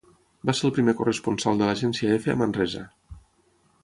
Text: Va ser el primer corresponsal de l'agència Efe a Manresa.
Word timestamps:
Va 0.49 0.53
ser 0.59 0.63
el 0.69 0.73
primer 0.77 0.95
corresponsal 1.01 1.61
de 1.61 1.67
l'agència 1.71 2.15
Efe 2.19 2.33
a 2.35 2.39
Manresa. 2.43 2.83